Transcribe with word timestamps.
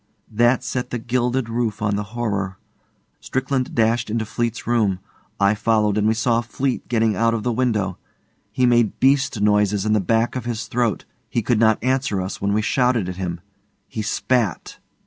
That 0.31 0.63
set 0.63 0.89
the 0.89 0.97
gilded 0.97 1.47
roof 1.47 1.79
on 1.79 1.95
the 1.95 2.01
horror. 2.17 2.57
Strickland 3.19 3.75
dashed 3.75 4.09
into 4.09 4.25
Fleete's 4.25 4.65
room. 4.65 4.97
I 5.39 5.53
followed, 5.53 5.95
and 5.95 6.07
we 6.07 6.15
saw 6.15 6.41
Fleete 6.41 6.87
getting 6.87 7.15
out 7.15 7.35
of 7.35 7.43
the 7.43 7.51
window. 7.53 7.99
He 8.51 8.65
made 8.65 8.99
beast 8.99 9.39
noises 9.41 9.85
in 9.85 9.93
the 9.93 9.99
back 10.01 10.35
of 10.35 10.45
his 10.45 10.65
throat. 10.65 11.05
He 11.29 11.43
could 11.43 11.59
not 11.59 11.83
answer 11.83 12.19
us 12.19 12.41
when 12.41 12.51
we 12.51 12.63
shouted 12.63 13.09
at 13.09 13.17
him. 13.17 13.41
He 13.87 14.01
spat. 14.01 14.79